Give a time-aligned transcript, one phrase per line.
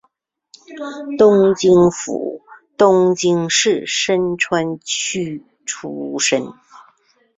[1.19, 2.41] 东京府
[2.75, 6.55] 东京市深川区出身。